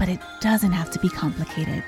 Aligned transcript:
but 0.00 0.08
it 0.08 0.18
doesn't 0.40 0.72
have 0.72 0.90
to 0.90 0.98
be 0.98 1.10
complicated. 1.10 1.84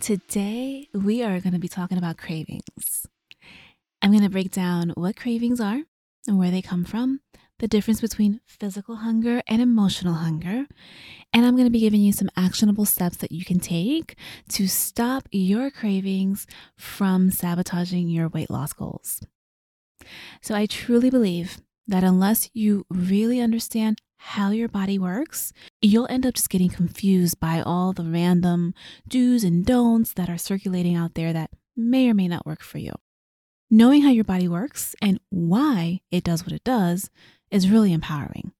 Today, 0.00 0.88
we 0.92 1.22
are 1.22 1.40
going 1.40 1.52
to 1.52 1.60
be 1.60 1.68
talking 1.68 1.96
about 1.96 2.18
cravings. 2.18 3.06
I'm 4.02 4.10
going 4.10 4.24
to 4.24 4.30
break 4.30 4.50
down 4.50 4.90
what 4.96 5.16
cravings 5.16 5.60
are 5.60 5.82
and 6.26 6.38
where 6.40 6.50
they 6.50 6.60
come 6.60 6.84
from, 6.84 7.20
the 7.60 7.68
difference 7.68 8.00
between 8.00 8.40
physical 8.46 8.96
hunger 8.96 9.42
and 9.46 9.62
emotional 9.62 10.14
hunger. 10.14 10.66
And 11.32 11.46
I'm 11.46 11.54
going 11.54 11.68
to 11.68 11.70
be 11.70 11.80
giving 11.80 12.00
you 12.00 12.12
some 12.12 12.30
actionable 12.36 12.84
steps 12.84 13.16
that 13.18 13.30
you 13.30 13.44
can 13.44 13.60
take 13.60 14.16
to 14.50 14.66
stop 14.66 15.28
your 15.30 15.70
cravings 15.70 16.48
from 16.76 17.30
sabotaging 17.30 18.08
your 18.08 18.28
weight 18.28 18.50
loss 18.50 18.72
goals. 18.72 19.20
So, 20.40 20.54
I 20.54 20.66
truly 20.66 21.10
believe 21.10 21.60
that 21.86 22.04
unless 22.04 22.50
you 22.52 22.84
really 22.90 23.40
understand 23.40 23.98
how 24.18 24.50
your 24.50 24.68
body 24.68 24.98
works, 24.98 25.52
you'll 25.80 26.08
end 26.10 26.26
up 26.26 26.34
just 26.34 26.50
getting 26.50 26.70
confused 26.70 27.38
by 27.38 27.60
all 27.60 27.92
the 27.92 28.04
random 28.04 28.74
do's 29.06 29.44
and 29.44 29.64
don'ts 29.64 30.12
that 30.14 30.28
are 30.28 30.38
circulating 30.38 30.96
out 30.96 31.14
there 31.14 31.32
that 31.32 31.50
may 31.76 32.08
or 32.08 32.14
may 32.14 32.28
not 32.28 32.46
work 32.46 32.62
for 32.62 32.78
you. 32.78 32.92
Knowing 33.70 34.02
how 34.02 34.10
your 34.10 34.24
body 34.24 34.48
works 34.48 34.94
and 35.02 35.20
why 35.30 36.00
it 36.10 36.24
does 36.24 36.44
what 36.44 36.52
it 36.52 36.64
does 36.64 37.10
is 37.50 37.70
really 37.70 37.92
empowering. 37.92 38.52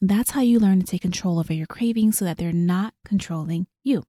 That's 0.00 0.30
how 0.32 0.40
you 0.40 0.58
learn 0.58 0.80
to 0.80 0.86
take 0.86 1.02
control 1.02 1.38
over 1.38 1.52
your 1.52 1.66
cravings 1.66 2.18
so 2.18 2.24
that 2.24 2.38
they're 2.38 2.52
not 2.52 2.94
controlling 3.04 3.66
you. 3.82 4.04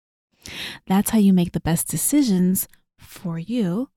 That's 0.88 1.10
how 1.10 1.18
you 1.18 1.34
make 1.34 1.52
the 1.52 1.60
best 1.60 1.88
decisions 1.88 2.68
for 3.00 3.40
you. 3.40 3.90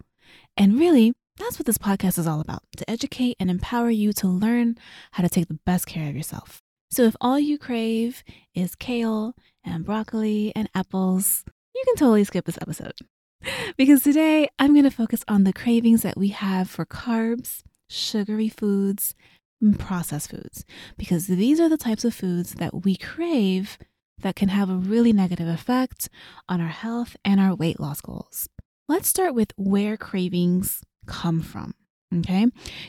And 0.56 0.78
really, 0.78 1.12
that's 1.38 1.58
what 1.58 1.66
this 1.66 1.78
podcast 1.78 2.18
is 2.18 2.26
all 2.26 2.40
about 2.40 2.62
to 2.76 2.90
educate 2.90 3.36
and 3.40 3.50
empower 3.50 3.90
you 3.90 4.12
to 4.14 4.28
learn 4.28 4.76
how 5.12 5.22
to 5.22 5.28
take 5.28 5.48
the 5.48 5.58
best 5.64 5.86
care 5.86 6.08
of 6.08 6.16
yourself. 6.16 6.62
So, 6.90 7.04
if 7.04 7.16
all 7.20 7.38
you 7.38 7.58
crave 7.58 8.22
is 8.54 8.74
kale 8.74 9.34
and 9.64 9.84
broccoli 9.84 10.52
and 10.54 10.68
apples, 10.74 11.44
you 11.74 11.82
can 11.86 11.96
totally 11.96 12.24
skip 12.24 12.44
this 12.44 12.58
episode. 12.60 12.94
Because 13.76 14.04
today 14.04 14.48
I'm 14.58 14.72
going 14.72 14.84
to 14.84 14.90
focus 14.90 15.24
on 15.26 15.42
the 15.42 15.52
cravings 15.52 16.02
that 16.02 16.16
we 16.16 16.28
have 16.28 16.70
for 16.70 16.86
carbs, 16.86 17.62
sugary 17.88 18.48
foods, 18.48 19.16
and 19.60 19.80
processed 19.80 20.30
foods, 20.30 20.64
because 20.96 21.26
these 21.26 21.58
are 21.58 21.68
the 21.68 21.76
types 21.76 22.04
of 22.04 22.14
foods 22.14 22.54
that 22.54 22.84
we 22.84 22.94
crave 22.94 23.78
that 24.20 24.36
can 24.36 24.48
have 24.48 24.70
a 24.70 24.76
really 24.76 25.12
negative 25.12 25.48
effect 25.48 26.08
on 26.48 26.60
our 26.60 26.68
health 26.68 27.16
and 27.24 27.40
our 27.40 27.54
weight 27.54 27.80
loss 27.80 28.00
goals. 28.00 28.48
Let's 28.88 29.08
start 29.08 29.34
with 29.34 29.52
where 29.56 29.96
cravings 29.96 30.84
come 31.06 31.40
from. 31.40 31.74
Okay. 32.14 32.46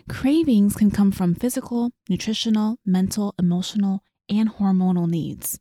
Cravings 0.10 0.76
can 0.76 0.92
come 0.92 1.12
from 1.12 1.36
physical, 1.36 1.92
nutritional, 2.10 2.78
mental, 2.86 3.34
emotional, 3.40 4.04
and 4.30 4.50
hormonal 4.50 5.10
needs. 5.10 5.60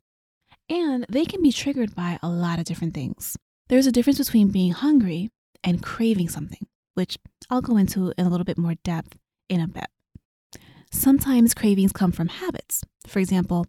And 0.68 1.06
they 1.08 1.24
can 1.24 1.42
be 1.42 1.52
triggered 1.52 1.94
by 1.94 2.18
a 2.22 2.28
lot 2.28 2.58
of 2.58 2.64
different 2.64 2.94
things. 2.94 3.36
There's 3.68 3.86
a 3.86 3.92
difference 3.92 4.18
between 4.18 4.48
being 4.48 4.72
hungry 4.72 5.30
and 5.62 5.82
craving 5.82 6.28
something, 6.28 6.66
which 6.94 7.18
I'll 7.50 7.62
go 7.62 7.76
into 7.76 8.12
in 8.18 8.26
a 8.26 8.28
little 8.28 8.44
bit 8.44 8.58
more 8.58 8.74
depth 8.82 9.16
in 9.48 9.60
a 9.60 9.68
bit. 9.68 9.86
Sometimes 10.90 11.54
cravings 11.54 11.92
come 11.92 12.12
from 12.12 12.28
habits. 12.28 12.82
For 13.06 13.18
example, 13.18 13.66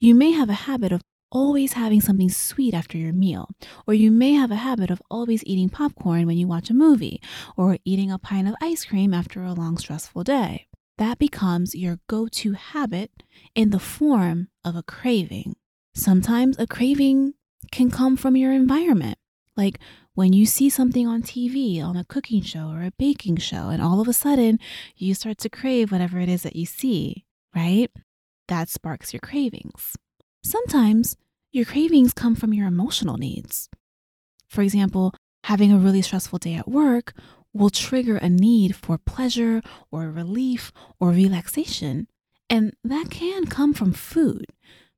you 0.00 0.14
may 0.14 0.32
have 0.32 0.48
a 0.48 0.54
habit 0.54 0.92
of 0.92 1.02
always 1.30 1.74
having 1.74 2.00
something 2.00 2.30
sweet 2.30 2.74
after 2.74 2.96
your 2.96 3.12
meal, 3.12 3.50
or 3.86 3.94
you 3.94 4.10
may 4.10 4.32
have 4.32 4.50
a 4.50 4.56
habit 4.56 4.90
of 4.90 5.02
always 5.10 5.44
eating 5.44 5.68
popcorn 5.68 6.26
when 6.26 6.38
you 6.38 6.46
watch 6.46 6.70
a 6.70 6.74
movie, 6.74 7.20
or 7.56 7.78
eating 7.84 8.10
a 8.10 8.18
pint 8.18 8.48
of 8.48 8.54
ice 8.60 8.84
cream 8.84 9.12
after 9.12 9.42
a 9.42 9.52
long, 9.52 9.76
stressful 9.78 10.24
day. 10.24 10.66
That 10.98 11.18
becomes 11.18 11.74
your 11.74 12.00
go 12.08 12.26
to 12.26 12.52
habit 12.54 13.10
in 13.54 13.70
the 13.70 13.78
form 13.78 14.48
of 14.64 14.74
a 14.74 14.82
craving. 14.82 15.54
Sometimes 15.94 16.58
a 16.58 16.66
craving 16.66 17.34
can 17.70 17.90
come 17.90 18.16
from 18.16 18.36
your 18.36 18.52
environment. 18.52 19.18
Like 19.56 19.78
when 20.14 20.32
you 20.32 20.46
see 20.46 20.68
something 20.68 21.06
on 21.06 21.22
TV, 21.22 21.82
on 21.82 21.96
a 21.96 22.04
cooking 22.04 22.42
show 22.42 22.68
or 22.70 22.82
a 22.82 22.92
baking 22.98 23.36
show, 23.36 23.68
and 23.68 23.80
all 23.80 24.00
of 24.00 24.08
a 24.08 24.12
sudden 24.12 24.58
you 24.96 25.14
start 25.14 25.38
to 25.38 25.48
crave 25.48 25.92
whatever 25.92 26.18
it 26.18 26.28
is 26.28 26.42
that 26.42 26.56
you 26.56 26.66
see, 26.66 27.24
right? 27.54 27.90
That 28.48 28.68
sparks 28.68 29.12
your 29.12 29.20
cravings. 29.20 29.96
Sometimes 30.48 31.14
your 31.52 31.66
cravings 31.66 32.14
come 32.14 32.34
from 32.34 32.54
your 32.54 32.66
emotional 32.66 33.18
needs. 33.18 33.68
For 34.48 34.62
example, 34.62 35.12
having 35.44 35.70
a 35.70 35.78
really 35.78 36.00
stressful 36.00 36.38
day 36.38 36.54
at 36.54 36.66
work 36.66 37.12
will 37.52 37.68
trigger 37.68 38.16
a 38.16 38.30
need 38.30 38.74
for 38.74 38.96
pleasure 38.96 39.60
or 39.90 40.10
relief 40.10 40.72
or 40.98 41.10
relaxation. 41.10 42.08
And 42.48 42.72
that 42.82 43.10
can 43.10 43.44
come 43.44 43.74
from 43.74 43.92
food 43.92 44.46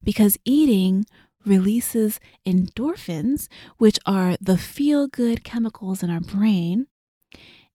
because 0.04 0.38
eating 0.44 1.04
releases 1.44 2.20
endorphins, 2.46 3.48
which 3.78 3.98
are 4.06 4.36
the 4.40 4.56
feel 4.56 5.08
good 5.08 5.42
chemicals 5.42 6.04
in 6.04 6.10
our 6.10 6.20
brain. 6.20 6.86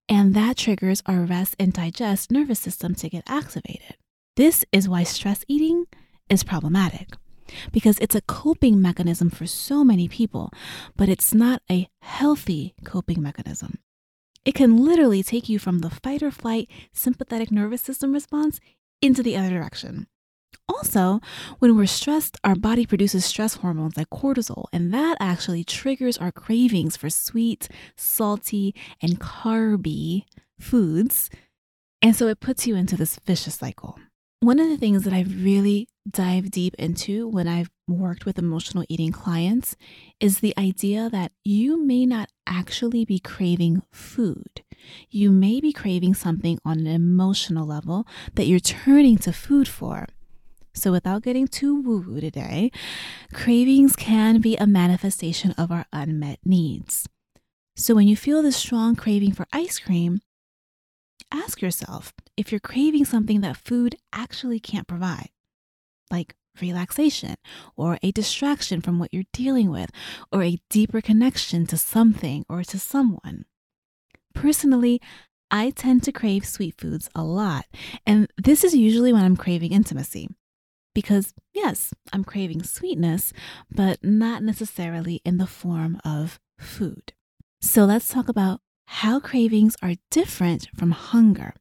And 0.07 0.33
that 0.33 0.55
triggers 0.55 1.03
our 1.07 1.25
rest 1.25 1.57
and 1.59 1.73
digest 1.73 2.31
nervous 2.31 2.59
system 2.61 2.95
to 2.95 3.09
get 3.09 3.25
activated. 3.27 3.97
This 4.37 4.63
is 4.71 4.87
why 4.87 5.03
stress 5.03 5.43
eating 5.49 5.87
is 6.29 6.41
problematic 6.41 7.17
because 7.71 7.97
it's 7.99 8.15
a 8.15 8.21
coping 8.21 8.81
mechanism 8.81 9.29
for 9.29 9.45
so 9.45 9.83
many 9.83 10.07
people, 10.07 10.51
but 10.95 11.09
it's 11.09 11.33
not 11.33 11.61
a 11.69 11.87
healthy 12.01 12.75
coping 12.83 13.21
mechanism. 13.21 13.79
It 14.45 14.53
can 14.53 14.77
literally 14.77 15.23
take 15.23 15.49
you 15.49 15.57
from 15.57 15.79
the 15.79 15.89
fight 15.89 16.21
or 16.21 16.31
flight 16.31 16.69
sympathetic 16.93 17.51
nervous 17.51 17.81
system 17.81 18.13
response 18.13 18.59
into 19.01 19.23
the 19.23 19.35
other 19.35 19.49
direction. 19.49 20.07
Also, 20.67 21.19
when 21.59 21.75
we're 21.75 21.85
stressed, 21.85 22.37
our 22.43 22.55
body 22.55 22.85
produces 22.85 23.25
stress 23.25 23.55
hormones 23.55 23.97
like 23.97 24.09
cortisol, 24.09 24.65
and 24.73 24.93
that 24.93 25.17
actually 25.19 25.63
triggers 25.63 26.17
our 26.17 26.31
cravings 26.31 26.97
for 26.97 27.09
sweet, 27.09 27.67
salty, 27.95 28.73
and 29.01 29.19
carby 29.19 30.23
foods. 30.59 31.29
And 32.01 32.15
so 32.15 32.27
it 32.27 32.39
puts 32.39 32.65
you 32.65 32.75
into 32.75 32.95
this 32.95 33.19
vicious 33.25 33.55
cycle. 33.55 33.99
One 34.45 34.59
of 34.59 34.69
the 34.69 34.77
things 34.77 35.05
that 35.05 35.11
I've 35.13 35.43
really 35.43 35.87
dived 36.07 36.51
deep 36.51 36.75
into 36.77 37.27
when 37.27 37.47
I've 37.47 37.71
worked 37.87 38.27
with 38.27 38.37
emotional 38.37 38.85
eating 38.87 39.11
clients 39.11 39.75
is 40.19 40.37
the 40.37 40.53
idea 40.55 41.09
that 41.09 41.31
you 41.43 41.83
may 41.83 42.05
not 42.05 42.29
actually 42.45 43.05
be 43.05 43.17
craving 43.17 43.81
food. 43.91 44.61
You 45.09 45.31
may 45.31 45.59
be 45.61 45.73
craving 45.73 46.13
something 46.13 46.59
on 46.63 46.77
an 46.77 46.85
emotional 46.85 47.65
level 47.65 48.05
that 48.35 48.45
you're 48.45 48.59
turning 48.59 49.17
to 49.17 49.33
food 49.33 49.67
for. 49.67 50.05
So, 50.75 50.91
without 50.91 51.23
getting 51.23 51.47
too 51.47 51.81
woo 51.81 52.05
woo 52.07 52.21
today, 52.21 52.69
cravings 53.33 53.95
can 53.95 54.41
be 54.41 54.55
a 54.57 54.67
manifestation 54.67 55.53
of 55.53 55.71
our 55.71 55.87
unmet 55.91 56.37
needs. 56.45 57.09
So, 57.75 57.95
when 57.95 58.07
you 58.07 58.15
feel 58.15 58.43
this 58.43 58.57
strong 58.57 58.95
craving 58.95 59.31
for 59.31 59.47
ice 59.51 59.79
cream, 59.79 60.21
ask 61.31 61.61
yourself 61.61 62.13
if 62.37 62.51
you're 62.51 62.59
craving 62.59 63.05
something 63.05 63.41
that 63.41 63.57
food 63.57 63.95
actually 64.13 64.59
can't 64.59 64.87
provide, 64.87 65.29
like 66.11 66.35
relaxation 66.61 67.35
or 67.75 67.97
a 68.01 68.11
distraction 68.11 68.81
from 68.81 68.99
what 68.99 69.13
you're 69.13 69.23
dealing 69.33 69.69
with 69.69 69.89
or 70.31 70.43
a 70.43 70.59
deeper 70.69 71.01
connection 71.01 71.65
to 71.67 71.77
something 71.77 72.45
or 72.49 72.63
to 72.63 72.79
someone. 72.79 73.45
Personally, 74.33 75.01
I 75.51 75.69
tend 75.69 76.03
to 76.03 76.11
crave 76.11 76.45
sweet 76.45 76.75
foods 76.77 77.09
a 77.15 77.23
lot, 77.23 77.65
and 78.05 78.27
this 78.37 78.63
is 78.63 78.73
usually 78.73 79.13
when 79.13 79.23
I'm 79.23 79.37
craving 79.37 79.71
intimacy. 79.71 80.27
Because, 80.93 81.33
yes, 81.53 81.93
I'm 82.13 82.23
craving 82.23 82.63
sweetness, 82.63 83.33
but 83.69 84.03
not 84.03 84.41
necessarily 84.43 85.21
in 85.25 85.37
the 85.37 85.47
form 85.47 85.99
of 86.05 86.39
food. 86.57 87.13
So 87.61 87.83
let's 87.83 88.07
talk 88.07 88.29
about 88.29 88.61
how 88.85 89.19
cravings 89.19 89.75
are 89.81 89.95
different 90.09 90.67
from 90.75 90.91
hunger. 90.91 91.53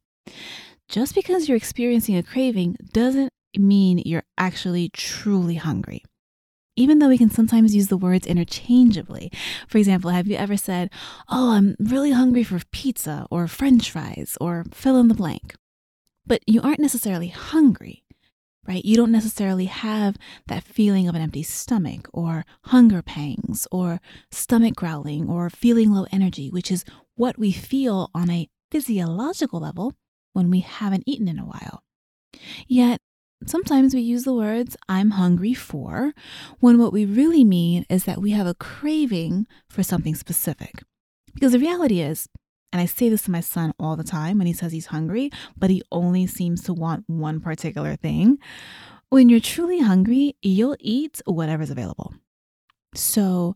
Just 0.88 1.14
because 1.14 1.48
you're 1.48 1.56
experiencing 1.56 2.16
a 2.16 2.22
craving 2.22 2.76
doesn't 2.92 3.32
mean 3.56 4.02
you're 4.04 4.24
actually 4.36 4.90
truly 4.90 5.56
hungry. 5.56 6.02
Even 6.76 6.98
though 6.98 7.08
we 7.08 7.18
can 7.18 7.30
sometimes 7.30 7.74
use 7.74 7.88
the 7.88 7.96
words 7.96 8.26
interchangeably. 8.26 9.30
For 9.68 9.78
example, 9.78 10.10
have 10.10 10.26
you 10.26 10.36
ever 10.36 10.56
said, 10.56 10.90
Oh, 11.28 11.52
I'm 11.52 11.76
really 11.78 12.10
hungry 12.10 12.42
for 12.42 12.60
pizza 12.72 13.26
or 13.30 13.46
french 13.46 13.90
fries 13.90 14.36
or 14.40 14.64
fill 14.72 14.98
in 14.98 15.08
the 15.08 15.14
blank? 15.14 15.54
But 16.26 16.42
you 16.46 16.60
aren't 16.62 16.80
necessarily 16.80 17.28
hungry 17.28 18.04
right? 18.66 18.84
You 18.84 18.96
don't 18.96 19.12
necessarily 19.12 19.66
have 19.66 20.16
that 20.46 20.64
feeling 20.64 21.08
of 21.08 21.14
an 21.14 21.22
empty 21.22 21.42
stomach 21.42 22.08
or 22.12 22.44
hunger 22.64 23.02
pangs 23.02 23.66
or 23.70 24.00
stomach 24.30 24.74
growling 24.74 25.28
or 25.28 25.50
feeling 25.50 25.92
low 25.92 26.06
energy, 26.10 26.50
which 26.50 26.70
is 26.70 26.84
what 27.16 27.38
we 27.38 27.52
feel 27.52 28.10
on 28.14 28.30
a 28.30 28.48
physiological 28.70 29.60
level 29.60 29.94
when 30.32 30.50
we 30.50 30.60
haven't 30.60 31.04
eaten 31.06 31.28
in 31.28 31.38
a 31.38 31.44
while. 31.44 31.82
Yet, 32.66 33.00
sometimes 33.46 33.94
we 33.94 34.00
use 34.00 34.24
the 34.24 34.34
words 34.34 34.76
I'm 34.88 35.12
hungry 35.12 35.54
for 35.54 36.12
when 36.60 36.78
what 36.78 36.92
we 36.92 37.04
really 37.04 37.44
mean 37.44 37.86
is 37.88 38.04
that 38.04 38.20
we 38.20 38.32
have 38.32 38.46
a 38.46 38.54
craving 38.54 39.46
for 39.68 39.82
something 39.82 40.14
specific. 40.14 40.82
Because 41.34 41.52
the 41.52 41.58
reality 41.58 42.00
is, 42.00 42.28
and 42.72 42.80
I 42.80 42.86
say 42.86 43.08
this 43.08 43.22
to 43.22 43.30
my 43.30 43.40
son 43.40 43.72
all 43.78 43.94
the 43.94 44.02
time 44.02 44.38
when 44.38 44.48
he 44.48 44.52
says 44.52 44.72
he's 44.72 44.86
hungry, 44.86 45.30
but 45.56 45.70
he 45.70 45.82
only 45.92 46.26
seems 46.26 46.62
to 46.64 46.74
want 46.74 47.04
one 47.06 47.40
particular 47.40 47.94
thing. 47.94 48.38
When 49.10 49.28
you're 49.28 49.38
truly 49.38 49.80
hungry, 49.80 50.36
you'll 50.42 50.76
eat 50.80 51.20
whatever's 51.24 51.70
available. 51.70 52.14
So 52.96 53.54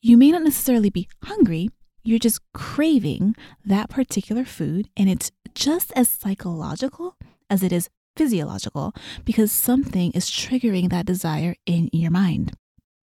you 0.00 0.16
may 0.16 0.30
not 0.30 0.42
necessarily 0.42 0.90
be 0.90 1.08
hungry, 1.24 1.70
you're 2.04 2.18
just 2.18 2.40
craving 2.52 3.34
that 3.64 3.88
particular 3.88 4.44
food, 4.44 4.88
and 4.96 5.08
it's 5.08 5.32
just 5.54 5.92
as 5.96 6.08
psychological 6.08 7.16
as 7.48 7.62
it 7.62 7.72
is 7.72 7.88
physiological 8.16 8.94
because 9.24 9.50
something 9.50 10.12
is 10.12 10.30
triggering 10.30 10.90
that 10.90 11.06
desire 11.06 11.54
in 11.66 11.88
your 11.92 12.10
mind. 12.10 12.52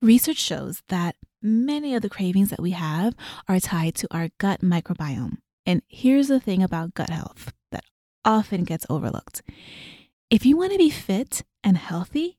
Research 0.01 0.37
shows 0.37 0.81
that 0.89 1.15
many 1.41 1.95
of 1.95 2.01
the 2.01 2.09
cravings 2.09 2.49
that 2.49 2.61
we 2.61 2.71
have 2.71 3.15
are 3.47 3.59
tied 3.59 3.95
to 3.95 4.07
our 4.11 4.29
gut 4.37 4.61
microbiome. 4.61 5.37
And 5.65 5.81
here's 5.87 6.27
the 6.27 6.39
thing 6.39 6.63
about 6.63 6.93
gut 6.93 7.09
health 7.09 7.53
that 7.71 7.83
often 8.23 8.63
gets 8.63 8.85
overlooked. 8.89 9.41
If 10.29 10.45
you 10.45 10.57
want 10.57 10.71
to 10.71 10.77
be 10.77 10.89
fit 10.89 11.43
and 11.63 11.77
healthy, 11.77 12.37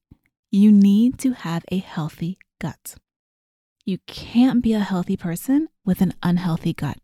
you 0.51 0.73
need 0.73 1.19
to 1.21 1.33
have 1.33 1.65
a 1.71 1.79
healthy 1.79 2.39
gut. 2.61 2.97
You 3.85 3.99
can't 4.07 4.63
be 4.63 4.75
a 4.75 4.81
healthy 4.81 5.17
person 5.17 5.69
with 5.85 6.01
an 6.01 6.15
unhealthy 6.23 6.73
gut. 6.73 6.99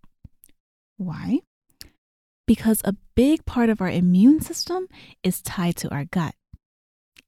Why? 0.96 1.40
Because 2.46 2.80
a 2.84 2.94
big 3.16 3.44
part 3.44 3.68
of 3.68 3.80
our 3.80 3.90
immune 3.90 4.40
system 4.40 4.86
is 5.24 5.42
tied 5.42 5.74
to 5.76 5.90
our 5.92 6.04
gut, 6.04 6.36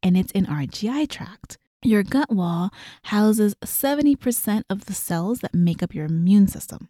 and 0.05 0.17
it's 0.17 0.31
in 0.33 0.47
our 0.47 0.67
GI 0.67 1.09
tract. 1.09 1.59
Your 1.83 2.05
gut 2.05 2.31
wall 2.31 2.71
houses 3.05 3.57
70% 3.65 4.63
of 4.71 4.85
the 4.85 4.95
cells 4.95 5.41
that 5.41 5.55
make 5.55 5.83
up 5.83 5.95
your 5.95 6.05
immune 6.05 6.47
system. 6.47 6.89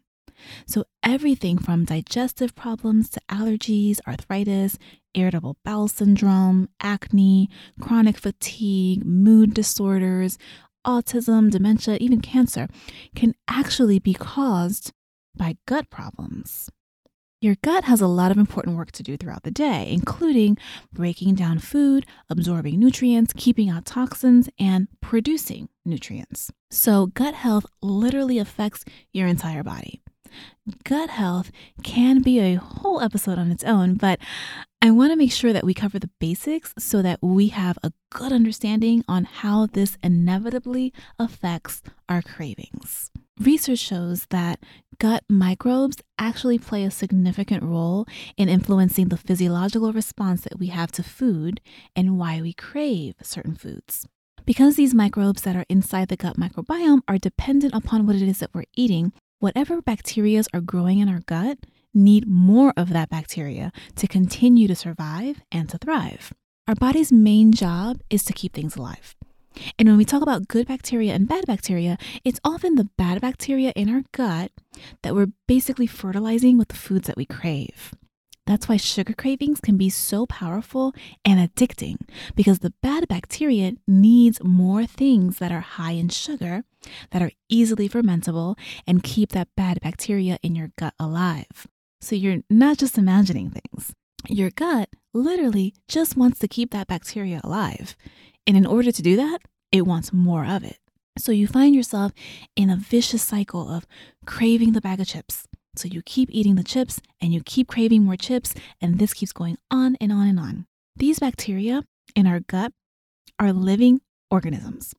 So, 0.65 0.85
everything 1.03 1.57
from 1.57 1.85
digestive 1.85 2.55
problems 2.55 3.09
to 3.11 3.21
allergies, 3.29 3.99
arthritis, 4.07 4.77
irritable 5.13 5.57
bowel 5.63 5.87
syndrome, 5.87 6.69
acne, 6.79 7.49
chronic 7.79 8.17
fatigue, 8.17 9.05
mood 9.05 9.53
disorders, 9.53 10.37
autism, 10.85 11.49
dementia, 11.49 11.97
even 11.99 12.21
cancer 12.21 12.67
can 13.15 13.33
actually 13.47 13.99
be 13.99 14.13
caused 14.13 14.91
by 15.35 15.57
gut 15.65 15.89
problems. 15.89 16.69
Your 17.41 17.55
gut 17.63 17.85
has 17.85 18.01
a 18.01 18.07
lot 18.07 18.29
of 18.29 18.37
important 18.37 18.77
work 18.77 18.91
to 18.91 19.01
do 19.01 19.17
throughout 19.17 19.41
the 19.41 19.49
day, 19.49 19.89
including 19.91 20.59
breaking 20.93 21.33
down 21.33 21.57
food, 21.57 22.05
absorbing 22.29 22.79
nutrients, 22.79 23.33
keeping 23.35 23.67
out 23.67 23.85
toxins, 23.85 24.47
and 24.59 24.87
producing 25.01 25.69
nutrients. 25.83 26.51
So, 26.69 27.07
gut 27.07 27.33
health 27.33 27.65
literally 27.81 28.37
affects 28.37 28.85
your 29.11 29.27
entire 29.27 29.63
body. 29.63 30.03
Gut 30.83 31.09
health 31.09 31.51
can 31.83 32.21
be 32.21 32.39
a 32.39 32.55
whole 32.55 33.01
episode 33.01 33.37
on 33.37 33.51
its 33.51 33.63
own, 33.63 33.95
but 33.95 34.19
I 34.81 34.91
want 34.91 35.11
to 35.11 35.15
make 35.15 35.31
sure 35.31 35.53
that 35.53 35.63
we 35.63 35.73
cover 35.73 35.99
the 35.99 36.09
basics 36.19 36.73
so 36.79 37.01
that 37.01 37.19
we 37.21 37.49
have 37.49 37.77
a 37.83 37.93
good 38.11 38.31
understanding 38.31 39.03
on 39.07 39.25
how 39.25 39.67
this 39.67 39.97
inevitably 40.01 40.93
affects 41.19 41.83
our 42.09 42.21
cravings. 42.21 43.11
Research 43.39 43.79
shows 43.79 44.25
that 44.29 44.59
gut 44.99 45.23
microbes 45.29 45.97
actually 46.19 46.59
play 46.59 46.83
a 46.83 46.91
significant 46.91 47.63
role 47.63 48.05
in 48.37 48.49
influencing 48.49 49.09
the 49.09 49.17
physiological 49.17 49.93
response 49.93 50.41
that 50.41 50.59
we 50.59 50.67
have 50.67 50.91
to 50.91 51.03
food 51.03 51.61
and 51.95 52.17
why 52.17 52.41
we 52.41 52.53
crave 52.53 53.15
certain 53.21 53.55
foods. 53.55 54.07
Because 54.45 54.75
these 54.75 54.93
microbes 54.93 55.43
that 55.43 55.55
are 55.55 55.65
inside 55.69 56.07
the 56.07 56.17
gut 56.17 56.37
microbiome 56.37 57.01
are 57.07 57.17
dependent 57.17 57.73
upon 57.73 58.05
what 58.05 58.15
it 58.15 58.23
is 58.23 58.39
that 58.39 58.53
we're 58.53 58.65
eating, 58.75 59.13
whatever 59.41 59.81
bacteria 59.81 60.43
are 60.53 60.61
growing 60.61 60.99
in 60.99 61.09
our 61.09 61.21
gut 61.25 61.57
need 61.93 62.27
more 62.27 62.73
of 62.77 62.89
that 62.89 63.09
bacteria 63.09 63.71
to 63.95 64.07
continue 64.07 64.67
to 64.67 64.75
survive 64.75 65.41
and 65.51 65.67
to 65.67 65.77
thrive. 65.77 66.31
Our 66.67 66.75
body's 66.75 67.11
main 67.11 67.51
job 67.51 67.99
is 68.09 68.23
to 68.25 68.33
keep 68.33 68.53
things 68.53 68.75
alive. 68.75 69.15
And 69.77 69.89
when 69.89 69.97
we 69.97 70.05
talk 70.05 70.21
about 70.21 70.47
good 70.47 70.67
bacteria 70.67 71.13
and 71.13 71.27
bad 71.27 71.45
bacteria, 71.47 71.97
it's 72.23 72.39
often 72.45 72.75
the 72.75 72.89
bad 72.97 73.19
bacteria 73.19 73.73
in 73.75 73.89
our 73.89 74.03
gut 74.13 74.51
that 75.01 75.15
we're 75.15 75.33
basically 75.47 75.87
fertilizing 75.87 76.57
with 76.57 76.69
the 76.69 76.75
foods 76.75 77.07
that 77.07 77.17
we 77.17 77.25
crave. 77.25 77.93
That's 78.47 78.67
why 78.67 78.77
sugar 78.77 79.13
cravings 79.13 79.59
can 79.59 79.77
be 79.77 79.89
so 79.89 80.25
powerful 80.25 80.93
and 81.23 81.39
addicting 81.39 81.97
because 82.35 82.59
the 82.59 82.73
bad 82.81 83.07
bacteria 83.07 83.73
needs 83.87 84.43
more 84.43 84.85
things 84.85 85.37
that 85.37 85.51
are 85.51 85.61
high 85.61 85.91
in 85.91 86.09
sugar, 86.09 86.63
that 87.11 87.21
are 87.21 87.31
easily 87.49 87.87
fermentable, 87.87 88.57
and 88.87 89.03
keep 89.03 89.31
that 89.31 89.49
bad 89.55 89.79
bacteria 89.81 90.39
in 90.41 90.55
your 90.55 90.71
gut 90.77 90.93
alive. 90.99 91.67
So 92.01 92.15
you're 92.15 92.41
not 92.49 92.77
just 92.77 92.97
imagining 92.97 93.51
things. 93.51 93.93
Your 94.27 94.49
gut 94.49 94.89
literally 95.13 95.75
just 95.87 96.17
wants 96.17 96.39
to 96.39 96.47
keep 96.47 96.71
that 96.71 96.87
bacteria 96.87 97.41
alive. 97.43 97.95
And 98.47 98.57
in 98.57 98.65
order 98.65 98.91
to 98.91 99.01
do 99.01 99.15
that, 99.17 99.39
it 99.71 99.83
wants 99.83 100.11
more 100.11 100.45
of 100.45 100.63
it. 100.63 100.77
So 101.17 101.31
you 101.31 101.47
find 101.47 101.75
yourself 101.75 102.11
in 102.55 102.69
a 102.69 102.75
vicious 102.75 103.21
cycle 103.21 103.69
of 103.69 103.85
craving 104.25 104.71
the 104.71 104.81
bag 104.81 104.99
of 104.99 105.07
chips. 105.07 105.47
So 105.75 105.87
you 105.87 106.01
keep 106.01 106.29
eating 106.31 106.55
the 106.55 106.63
chips 106.63 106.99
and 107.21 107.33
you 107.33 107.41
keep 107.43 107.67
craving 107.67 108.03
more 108.03 108.17
chips, 108.17 108.53
and 108.81 108.99
this 108.99 109.13
keeps 109.13 109.31
going 109.31 109.57
on 109.69 109.95
and 110.01 110.11
on 110.11 110.27
and 110.27 110.39
on. 110.39 110.65
These 110.95 111.19
bacteria 111.19 111.83
in 112.15 112.27
our 112.27 112.41
gut 112.41 112.73
are 113.39 113.53
living 113.53 114.01
organisms. 114.29 114.93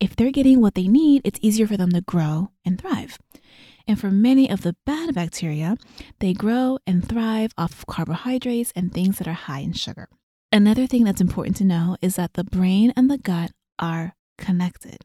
If 0.00 0.16
they're 0.16 0.32
getting 0.32 0.60
what 0.60 0.74
they 0.74 0.88
need, 0.88 1.22
it's 1.24 1.38
easier 1.42 1.66
for 1.66 1.76
them 1.76 1.90
to 1.92 2.00
grow 2.00 2.50
and 2.64 2.80
thrive. 2.80 3.18
And 3.86 3.98
for 4.00 4.10
many 4.10 4.50
of 4.50 4.62
the 4.62 4.76
bad 4.84 5.14
bacteria, 5.14 5.76
they 6.18 6.32
grow 6.32 6.78
and 6.86 7.06
thrive 7.06 7.52
off 7.56 7.78
of 7.78 7.86
carbohydrates 7.86 8.72
and 8.74 8.92
things 8.92 9.18
that 9.18 9.28
are 9.28 9.32
high 9.32 9.60
in 9.60 9.72
sugar. 9.72 10.08
Another 10.50 10.86
thing 10.86 11.04
that's 11.04 11.20
important 11.20 11.56
to 11.56 11.64
know 11.64 11.96
is 12.02 12.16
that 12.16 12.34
the 12.34 12.44
brain 12.44 12.92
and 12.96 13.10
the 13.10 13.18
gut 13.18 13.52
are 13.78 14.14
connected. 14.38 15.04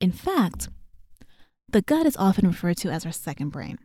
In 0.00 0.12
fact, 0.12 0.68
the 1.68 1.82
gut 1.82 2.06
is 2.06 2.16
often 2.16 2.46
referred 2.46 2.78
to 2.78 2.90
as 2.90 3.04
our 3.04 3.12
second 3.12 3.50
brain. 3.50 3.78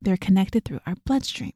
They're 0.00 0.16
connected 0.16 0.64
through 0.64 0.80
our 0.86 0.94
bloodstream. 1.04 1.52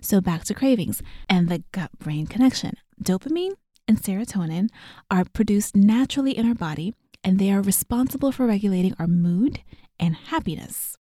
So, 0.00 0.20
back 0.20 0.44
to 0.44 0.54
cravings 0.54 1.02
and 1.28 1.48
the 1.48 1.64
gut 1.72 1.90
brain 1.98 2.26
connection. 2.26 2.74
Dopamine 3.02 3.52
and 3.88 4.00
serotonin 4.00 4.68
are 5.10 5.24
produced 5.24 5.74
naturally 5.76 6.36
in 6.36 6.46
our 6.46 6.54
body, 6.54 6.94
and 7.22 7.38
they 7.38 7.50
are 7.50 7.60
responsible 7.62 8.32
for 8.32 8.46
regulating 8.46 8.94
our 8.98 9.06
mood 9.06 9.60
and 9.98 10.14
happiness. 10.14 10.96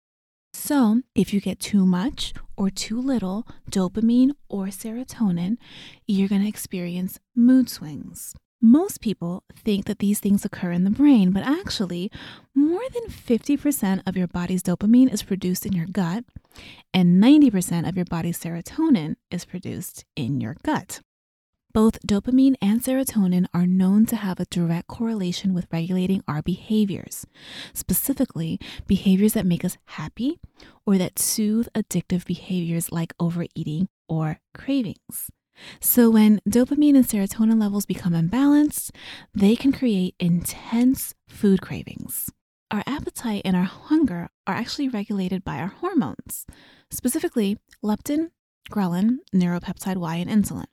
So, 0.53 1.01
if 1.15 1.33
you 1.33 1.41
get 1.41 1.59
too 1.59 1.85
much 1.85 2.33
or 2.55 2.69
too 2.69 3.01
little 3.01 3.45
dopamine 3.69 4.31
or 4.49 4.67
serotonin, 4.67 5.57
you're 6.07 6.29
going 6.29 6.41
to 6.43 6.47
experience 6.47 7.19
mood 7.35 7.69
swings. 7.69 8.35
Most 8.65 9.01
people 9.01 9.43
think 9.53 9.87
that 9.87 9.99
these 9.99 10.21
things 10.21 10.45
occur 10.45 10.71
in 10.71 10.85
the 10.85 10.89
brain, 10.89 11.31
but 11.31 11.43
actually, 11.43 12.09
more 12.55 12.79
than 12.93 13.07
50% 13.09 14.01
of 14.07 14.15
your 14.15 14.27
body's 14.27 14.63
dopamine 14.63 15.11
is 15.11 15.21
produced 15.21 15.65
in 15.65 15.73
your 15.73 15.85
gut, 15.85 16.23
and 16.93 17.21
90% 17.21 17.85
of 17.85 17.97
your 17.97 18.05
body's 18.05 18.39
serotonin 18.39 19.17
is 19.29 19.43
produced 19.43 20.05
in 20.15 20.39
your 20.39 20.55
gut. 20.63 21.01
Both 21.73 22.07
dopamine 22.07 22.55
and 22.61 22.81
serotonin 22.81 23.47
are 23.53 23.67
known 23.67 24.05
to 24.05 24.15
have 24.15 24.39
a 24.39 24.45
direct 24.45 24.87
correlation 24.87 25.53
with 25.53 25.67
regulating 25.69 26.23
our 26.25 26.41
behaviors, 26.41 27.25
specifically 27.73 28.61
behaviors 28.87 29.33
that 29.33 29.45
make 29.45 29.65
us 29.65 29.77
happy 29.85 30.39
or 30.85 30.97
that 30.97 31.19
soothe 31.19 31.67
addictive 31.75 32.23
behaviors 32.25 32.93
like 32.93 33.13
overeating 33.19 33.89
or 34.07 34.39
cravings. 34.53 35.31
So, 35.79 36.09
when 36.09 36.41
dopamine 36.49 36.95
and 36.95 37.07
serotonin 37.07 37.59
levels 37.59 37.85
become 37.85 38.13
imbalanced, 38.13 38.91
they 39.33 39.55
can 39.55 39.71
create 39.71 40.15
intense 40.19 41.13
food 41.27 41.61
cravings. 41.61 42.31
Our 42.71 42.83
appetite 42.87 43.43
and 43.45 43.55
our 43.55 43.63
hunger 43.63 44.29
are 44.47 44.55
actually 44.55 44.89
regulated 44.89 45.43
by 45.43 45.57
our 45.59 45.67
hormones, 45.67 46.45
specifically 46.89 47.59
leptin, 47.83 48.31
ghrelin, 48.71 49.17
neuropeptide 49.33 49.97
Y, 49.97 50.15
and 50.15 50.29
insulin. 50.29 50.65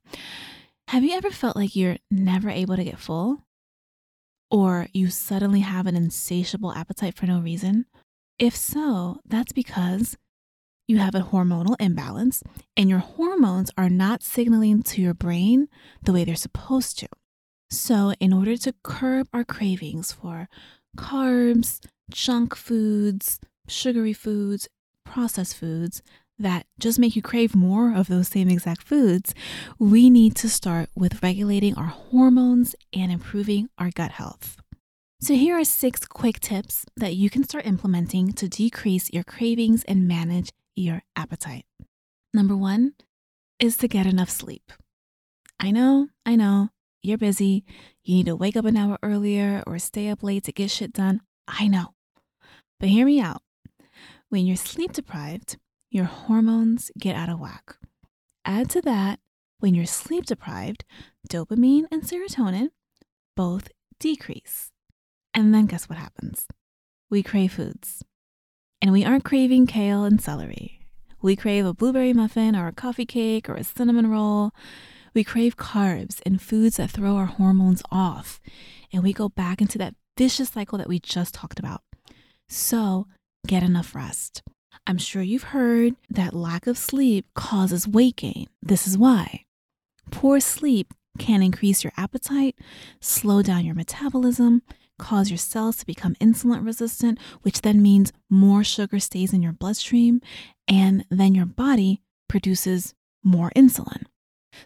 Have 0.88 1.04
you 1.04 1.14
ever 1.14 1.30
felt 1.30 1.56
like 1.56 1.76
you're 1.76 1.99
never 2.10 2.50
able 2.50 2.76
to 2.76 2.84
get 2.84 2.99
full? 2.99 3.44
Or 4.50 4.88
you 4.92 5.10
suddenly 5.10 5.60
have 5.60 5.87
an 5.87 5.94
insatiable 5.94 6.72
appetite 6.72 7.16
for 7.16 7.26
no 7.26 7.38
reason? 7.38 7.87
If 8.38 8.56
so, 8.56 9.20
that's 9.25 9.52
because 9.52 10.16
you 10.90 10.99
have 10.99 11.14
a 11.14 11.20
hormonal 11.20 11.76
imbalance 11.78 12.42
and 12.76 12.90
your 12.90 12.99
hormones 12.99 13.70
are 13.78 13.88
not 13.88 14.25
signaling 14.25 14.82
to 14.82 15.00
your 15.00 15.14
brain 15.14 15.68
the 16.02 16.12
way 16.12 16.25
they're 16.25 16.35
supposed 16.35 16.99
to. 16.99 17.06
So, 17.70 18.12
in 18.18 18.32
order 18.32 18.56
to 18.56 18.75
curb 18.82 19.28
our 19.32 19.44
cravings 19.44 20.11
for 20.11 20.49
carbs, 20.97 21.78
junk 22.11 22.56
foods, 22.56 23.38
sugary 23.68 24.12
foods, 24.12 24.68
processed 25.06 25.56
foods 25.56 26.02
that 26.40 26.66
just 26.80 26.99
make 26.99 27.14
you 27.14 27.23
crave 27.23 27.54
more 27.54 27.94
of 27.94 28.09
those 28.09 28.26
same 28.26 28.49
exact 28.49 28.82
foods, 28.82 29.32
we 29.78 30.11
need 30.11 30.35
to 30.35 30.49
start 30.49 30.88
with 30.97 31.23
regulating 31.23 31.76
our 31.76 31.87
hormones 32.11 32.75
and 32.92 33.12
improving 33.12 33.68
our 33.78 33.90
gut 33.90 34.11
health. 34.11 34.56
So, 35.20 35.35
here 35.35 35.56
are 35.56 35.64
six 35.64 36.04
quick 36.04 36.40
tips 36.40 36.85
that 36.97 37.14
you 37.14 37.30
can 37.30 37.44
start 37.44 37.64
implementing 37.66 38.32
to 38.32 38.49
decrease 38.49 39.12
your 39.12 39.23
cravings 39.23 39.85
and 39.85 40.09
manage 40.09 40.50
your 40.80 41.02
appetite. 41.16 41.66
Number 42.32 42.56
one 42.56 42.94
is 43.58 43.76
to 43.78 43.88
get 43.88 44.06
enough 44.06 44.30
sleep. 44.30 44.72
I 45.58 45.70
know, 45.70 46.08
I 46.25 46.37
know, 46.37 46.70
you're 47.02 47.18
busy. 47.18 47.64
You 48.02 48.16
need 48.16 48.26
to 48.26 48.37
wake 48.37 48.56
up 48.56 48.64
an 48.64 48.76
hour 48.76 48.99
earlier 49.02 49.62
or 49.66 49.78
stay 49.78 50.08
up 50.08 50.22
late 50.22 50.44
to 50.44 50.52
get 50.52 50.70
shit 50.70 50.92
done. 50.92 51.20
I 51.49 51.68
know. 51.68 51.94
But 52.78 52.88
hear 52.88 53.06
me 53.06 53.20
out. 53.20 53.42
When 54.28 54.46
you're 54.46 54.56
sleep 54.56 54.92
deprived, 54.92 55.58
your 55.90 56.04
hormones 56.04 56.90
get 56.99 57.16
out 57.16 57.28
of 57.28 57.40
whack. 57.40 57.76
Add 58.44 58.70
to 58.70 58.80
that, 58.82 59.18
when 59.58 59.75
you're 59.75 59.87
sleep 59.87 60.25
deprived, 60.25 60.84
dopamine 61.28 61.84
and 61.90 62.02
serotonin 62.02 62.68
both 63.37 63.68
decrease. 63.99 64.70
And 65.34 65.54
then 65.54 65.66
guess 65.66 65.88
what 65.88 65.99
happens? 65.99 66.46
We 67.10 67.22
crave 67.22 67.52
foods. 67.52 68.02
And 68.82 68.92
we 68.92 69.04
aren't 69.04 69.25
craving 69.25 69.66
kale 69.66 70.04
and 70.04 70.20
celery. 70.20 70.80
We 71.22 71.37
crave 71.37 71.66
a 71.66 71.75
blueberry 71.75 72.12
muffin 72.12 72.56
or 72.56 72.66
a 72.66 72.72
coffee 72.72 73.04
cake 73.04 73.49
or 73.49 73.54
a 73.54 73.64
cinnamon 73.64 74.10
roll. 74.10 74.52
We 75.12 75.22
crave 75.22 75.56
carbs 75.56 76.20
and 76.25 76.40
foods 76.40 76.76
that 76.76 76.90
throw 76.90 77.16
our 77.16 77.26
hormones 77.26 77.82
off. 77.90 78.40
And 78.92 79.02
we 79.02 79.12
go 79.12 79.28
back 79.28 79.60
into 79.60 79.76
that 79.78 79.94
vicious 80.16 80.50
cycle 80.50 80.78
that 80.78 80.88
we 80.88 80.99
just 80.99 81.34
talked 81.34 81.58
about. 81.58 81.82
So 82.49 83.06
get 83.46 83.62
enough 83.62 83.94
rest. 83.94 84.42
I'm 84.87 84.99
sure 84.99 85.22
you've 85.22 85.44
heard 85.44 85.94
that 86.08 86.32
lack 86.32 86.66
of 86.66 86.78
sleep 86.78 87.26
causes 87.34 87.87
weight 87.87 88.16
gain. 88.16 88.46
This 88.62 88.87
is 88.87 88.96
why. 88.96 89.44
Poor 90.10 90.40
sleep 90.40 90.94
can 91.18 91.42
increase 91.42 91.84
your 91.84 91.92
appetite, 91.96 92.56
slow 93.00 93.42
down 93.42 93.64
your 93.64 93.75
metabolism, 93.75 94.62
cause 95.00 95.30
your 95.30 95.38
cells 95.38 95.76
to 95.78 95.87
become 95.87 96.14
insulin 96.16 96.64
resistant, 96.64 97.19
which 97.42 97.62
then 97.62 97.83
means 97.83 98.12
more 98.28 98.62
sugar 98.62 99.00
stays 99.00 99.33
in 99.33 99.42
your 99.42 99.52
bloodstream, 99.52 100.21
and 100.69 101.04
then 101.11 101.35
your 101.35 101.47
body 101.47 102.02
produces 102.28 102.95
more 103.25 103.50
insulin. 103.57 104.04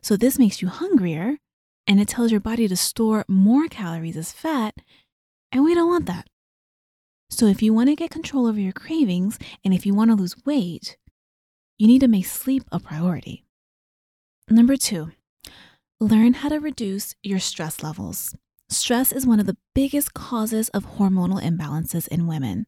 So 0.02 0.16
this 0.16 0.38
makes 0.38 0.60
you 0.60 0.68
hungrier 0.68 1.38
and 1.86 2.00
it 2.00 2.08
tells 2.08 2.30
your 2.30 2.40
body 2.40 2.66
to 2.68 2.76
store 2.76 3.24
more 3.28 3.68
calories 3.68 4.16
as 4.16 4.32
fat, 4.32 4.74
and 5.52 5.62
we 5.62 5.74
don't 5.74 5.88
want 5.88 6.06
that. 6.06 6.26
So 7.30 7.46
if 7.46 7.62
you 7.62 7.74
want 7.74 7.88
to 7.90 7.96
get 7.96 8.10
control 8.10 8.46
over 8.46 8.60
your 8.60 8.72
cravings 8.72 9.38
and 9.64 9.74
if 9.74 9.84
you 9.84 9.94
want 9.94 10.10
to 10.10 10.16
lose 10.16 10.36
weight, 10.44 10.96
you 11.78 11.86
need 11.86 12.00
to 12.00 12.08
make 12.08 12.26
sleep 12.26 12.64
a 12.72 12.80
priority. 12.80 13.44
Number 14.48 14.76
two, 14.76 15.12
learn 16.00 16.34
how 16.34 16.48
to 16.48 16.60
reduce 16.60 17.14
your 17.22 17.38
stress 17.38 17.82
levels. 17.82 18.34
Stress 18.74 19.12
is 19.12 19.24
one 19.24 19.38
of 19.38 19.46
the 19.46 19.56
biggest 19.72 20.14
causes 20.14 20.68
of 20.70 20.96
hormonal 20.96 21.40
imbalances 21.40 22.08
in 22.08 22.26
women. 22.26 22.66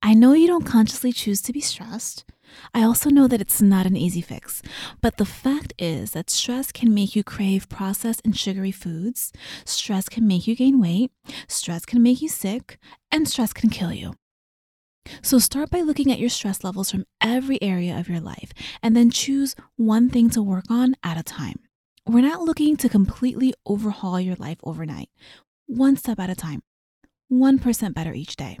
I 0.00 0.14
know 0.14 0.32
you 0.32 0.46
don't 0.46 0.64
consciously 0.64 1.12
choose 1.12 1.42
to 1.42 1.52
be 1.52 1.60
stressed. 1.60 2.24
I 2.72 2.84
also 2.84 3.10
know 3.10 3.26
that 3.26 3.40
it's 3.40 3.60
not 3.60 3.84
an 3.84 3.96
easy 3.96 4.20
fix, 4.20 4.62
but 5.02 5.16
the 5.16 5.26
fact 5.26 5.74
is 5.76 6.12
that 6.12 6.30
stress 6.30 6.70
can 6.70 6.94
make 6.94 7.16
you 7.16 7.24
crave 7.24 7.68
processed 7.68 8.22
and 8.24 8.38
sugary 8.38 8.70
foods, 8.70 9.32
stress 9.64 10.08
can 10.08 10.24
make 10.24 10.46
you 10.46 10.54
gain 10.54 10.80
weight, 10.80 11.10
stress 11.48 11.84
can 11.84 12.00
make 12.00 12.22
you 12.22 12.28
sick, 12.28 12.78
and 13.10 13.28
stress 13.28 13.52
can 13.52 13.70
kill 13.70 13.92
you. 13.92 14.14
So 15.20 15.40
start 15.40 15.68
by 15.68 15.80
looking 15.80 16.12
at 16.12 16.20
your 16.20 16.30
stress 16.30 16.62
levels 16.62 16.92
from 16.92 17.06
every 17.20 17.60
area 17.60 17.98
of 17.98 18.08
your 18.08 18.20
life 18.20 18.52
and 18.84 18.96
then 18.96 19.10
choose 19.10 19.56
one 19.74 20.10
thing 20.10 20.30
to 20.30 20.42
work 20.42 20.70
on 20.70 20.94
at 21.02 21.18
a 21.18 21.24
time. 21.24 21.58
We're 22.08 22.22
not 22.22 22.40
looking 22.40 22.78
to 22.78 22.88
completely 22.88 23.52
overhaul 23.66 24.18
your 24.18 24.36
life 24.36 24.56
overnight, 24.64 25.10
one 25.66 25.94
step 25.94 26.18
at 26.18 26.30
a 26.30 26.34
time, 26.34 26.62
1% 27.30 27.92
better 27.92 28.14
each 28.14 28.34
day. 28.34 28.58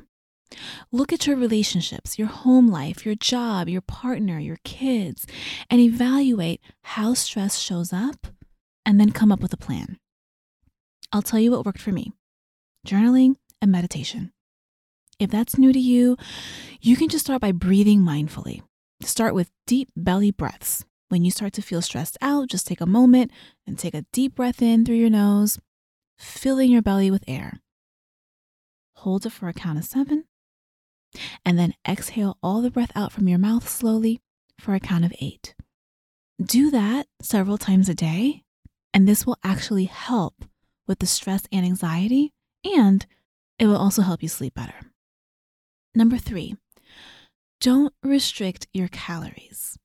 Look 0.92 1.14
at 1.14 1.26
your 1.26 1.36
relationships, 1.36 2.18
your 2.18 2.28
home 2.28 2.68
life, 2.68 3.06
your 3.06 3.14
job, 3.14 3.70
your 3.70 3.80
partner, 3.80 4.38
your 4.38 4.58
kids, 4.64 5.26
and 5.70 5.80
evaluate 5.80 6.60
how 6.82 7.14
stress 7.14 7.58
shows 7.58 7.90
up 7.90 8.26
and 8.84 9.00
then 9.00 9.12
come 9.12 9.32
up 9.32 9.40
with 9.40 9.54
a 9.54 9.58
plan. 9.58 9.96
I'll 11.10 11.22
tell 11.22 11.40
you 11.40 11.50
what 11.50 11.64
worked 11.64 11.80
for 11.80 11.92
me 11.92 12.12
journaling 12.86 13.36
and 13.62 13.72
meditation. 13.72 14.30
If 15.18 15.30
that's 15.30 15.56
new 15.56 15.72
to 15.72 15.80
you, 15.80 16.18
you 16.82 16.96
can 16.96 17.08
just 17.08 17.24
start 17.24 17.40
by 17.40 17.52
breathing 17.52 18.00
mindfully. 18.00 18.60
Start 19.02 19.32
with 19.34 19.50
deep 19.66 19.88
belly 19.96 20.32
breaths. 20.32 20.84
When 21.08 21.24
you 21.24 21.30
start 21.30 21.54
to 21.54 21.62
feel 21.62 21.82
stressed 21.82 22.18
out, 22.20 22.48
just 22.48 22.66
take 22.66 22.80
a 22.80 22.86
moment 22.86 23.30
and 23.66 23.78
take 23.78 23.94
a 23.94 24.04
deep 24.12 24.34
breath 24.34 24.60
in 24.60 24.84
through 24.84 24.96
your 24.96 25.10
nose, 25.10 25.58
filling 26.18 26.70
your 26.70 26.82
belly 26.82 27.10
with 27.10 27.24
air. 27.26 27.60
Hold 28.96 29.24
it 29.24 29.30
for 29.30 29.48
a 29.48 29.54
count 29.54 29.78
of 29.78 29.84
seven 29.84 30.24
and 31.44 31.58
then 31.58 31.74
exhale 31.86 32.36
all 32.42 32.60
the 32.60 32.70
breath 32.70 32.92
out 32.94 33.12
from 33.12 33.28
your 33.28 33.38
mouth 33.38 33.68
slowly 33.68 34.20
for 34.58 34.74
a 34.74 34.80
count 34.80 35.04
of 35.04 35.12
eight. 35.20 35.54
Do 36.42 36.70
that 36.70 37.06
several 37.20 37.58
times 37.58 37.88
a 37.88 37.94
day, 37.94 38.44
and 38.92 39.08
this 39.08 39.26
will 39.26 39.38
actually 39.42 39.84
help 39.84 40.44
with 40.86 40.98
the 41.00 41.06
stress 41.06 41.42
and 41.52 41.64
anxiety, 41.64 42.32
and 42.64 43.06
it 43.58 43.66
will 43.66 43.76
also 43.76 44.02
help 44.02 44.22
you 44.22 44.28
sleep 44.28 44.54
better. 44.54 44.92
Number 45.94 46.16
three, 46.16 46.56
don't 47.60 47.92
restrict 48.02 48.68
your 48.72 48.88
calories. 48.88 49.78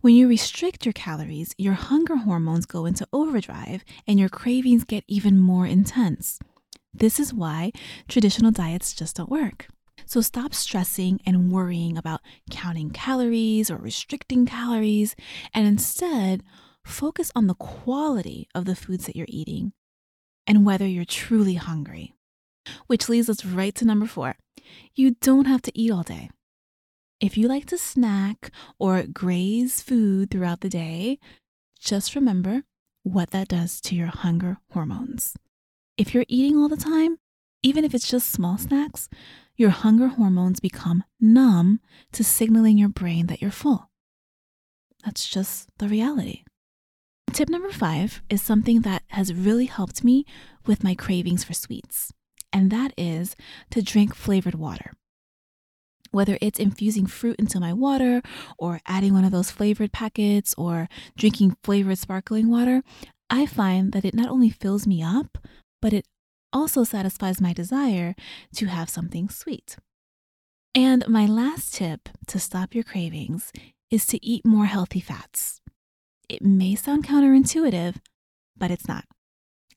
When 0.00 0.14
you 0.14 0.28
restrict 0.28 0.86
your 0.86 0.92
calories, 0.92 1.54
your 1.58 1.74
hunger 1.74 2.16
hormones 2.16 2.66
go 2.66 2.86
into 2.86 3.06
overdrive 3.12 3.84
and 4.06 4.18
your 4.18 4.28
cravings 4.28 4.84
get 4.84 5.04
even 5.06 5.38
more 5.38 5.66
intense. 5.66 6.38
This 6.92 7.18
is 7.18 7.34
why 7.34 7.72
traditional 8.08 8.50
diets 8.50 8.92
just 8.92 9.16
don't 9.16 9.30
work. 9.30 9.66
So 10.06 10.20
stop 10.20 10.54
stressing 10.54 11.20
and 11.26 11.50
worrying 11.50 11.96
about 11.96 12.20
counting 12.50 12.90
calories 12.90 13.70
or 13.70 13.76
restricting 13.76 14.46
calories, 14.46 15.16
and 15.52 15.66
instead 15.66 16.42
focus 16.84 17.32
on 17.34 17.46
the 17.46 17.54
quality 17.54 18.48
of 18.54 18.66
the 18.66 18.76
foods 18.76 19.06
that 19.06 19.16
you're 19.16 19.26
eating 19.28 19.72
and 20.46 20.66
whether 20.66 20.86
you're 20.86 21.04
truly 21.04 21.54
hungry. 21.54 22.14
Which 22.86 23.08
leads 23.08 23.28
us 23.28 23.44
right 23.44 23.74
to 23.76 23.84
number 23.84 24.06
four 24.06 24.36
you 24.94 25.16
don't 25.20 25.46
have 25.46 25.62
to 25.62 25.78
eat 25.78 25.90
all 25.90 26.02
day. 26.02 26.30
If 27.24 27.38
you 27.38 27.48
like 27.48 27.64
to 27.68 27.78
snack 27.78 28.50
or 28.78 29.02
graze 29.04 29.80
food 29.80 30.30
throughout 30.30 30.60
the 30.60 30.68
day, 30.68 31.18
just 31.80 32.14
remember 32.14 32.64
what 33.02 33.30
that 33.30 33.48
does 33.48 33.80
to 33.80 33.94
your 33.94 34.08
hunger 34.08 34.58
hormones. 34.72 35.34
If 35.96 36.12
you're 36.12 36.26
eating 36.28 36.58
all 36.58 36.68
the 36.68 36.76
time, 36.76 37.16
even 37.62 37.82
if 37.82 37.94
it's 37.94 38.10
just 38.10 38.28
small 38.28 38.58
snacks, 38.58 39.08
your 39.56 39.70
hunger 39.70 40.08
hormones 40.08 40.60
become 40.60 41.02
numb 41.18 41.80
to 42.12 42.22
signaling 42.22 42.76
your 42.76 42.90
brain 42.90 43.26
that 43.28 43.40
you're 43.40 43.50
full. 43.50 43.88
That's 45.02 45.26
just 45.26 45.70
the 45.78 45.88
reality. 45.88 46.42
Tip 47.32 47.48
number 47.48 47.70
five 47.70 48.20
is 48.28 48.42
something 48.42 48.82
that 48.82 49.02
has 49.08 49.32
really 49.32 49.64
helped 49.64 50.04
me 50.04 50.26
with 50.66 50.84
my 50.84 50.94
cravings 50.94 51.42
for 51.42 51.54
sweets, 51.54 52.12
and 52.52 52.70
that 52.70 52.92
is 52.98 53.34
to 53.70 53.80
drink 53.80 54.14
flavored 54.14 54.56
water. 54.56 54.92
Whether 56.14 56.38
it's 56.40 56.60
infusing 56.60 57.06
fruit 57.06 57.34
into 57.40 57.58
my 57.58 57.72
water, 57.72 58.22
or 58.56 58.80
adding 58.86 59.14
one 59.14 59.24
of 59.24 59.32
those 59.32 59.50
flavored 59.50 59.90
packets, 59.90 60.54
or 60.56 60.88
drinking 61.16 61.56
flavored 61.64 61.98
sparkling 61.98 62.48
water, 62.48 62.84
I 63.28 63.46
find 63.46 63.90
that 63.92 64.04
it 64.04 64.14
not 64.14 64.30
only 64.30 64.48
fills 64.48 64.86
me 64.86 65.02
up, 65.02 65.38
but 65.82 65.92
it 65.92 66.06
also 66.52 66.84
satisfies 66.84 67.40
my 67.40 67.52
desire 67.52 68.14
to 68.54 68.66
have 68.66 68.88
something 68.88 69.28
sweet. 69.28 69.76
And 70.72 71.04
my 71.08 71.26
last 71.26 71.74
tip 71.74 72.08
to 72.28 72.38
stop 72.38 72.76
your 72.76 72.84
cravings 72.84 73.52
is 73.90 74.06
to 74.06 74.24
eat 74.24 74.46
more 74.46 74.66
healthy 74.66 75.00
fats. 75.00 75.60
It 76.28 76.42
may 76.42 76.76
sound 76.76 77.04
counterintuitive, 77.04 77.96
but 78.56 78.70
it's 78.70 78.86
not. 78.86 79.04